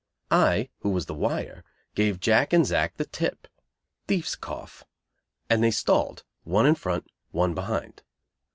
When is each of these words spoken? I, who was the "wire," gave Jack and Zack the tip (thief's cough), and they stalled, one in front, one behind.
I, 0.31 0.69
who 0.79 0.89
was 0.89 1.05
the 1.05 1.13
"wire," 1.13 1.63
gave 1.93 2.19
Jack 2.19 2.53
and 2.53 2.65
Zack 2.65 2.97
the 2.97 3.05
tip 3.05 3.47
(thief's 4.07 4.35
cough), 4.35 4.83
and 5.47 5.63
they 5.63 5.69
stalled, 5.69 6.23
one 6.43 6.65
in 6.65 6.73
front, 6.73 7.05
one 7.29 7.53
behind. 7.53 8.01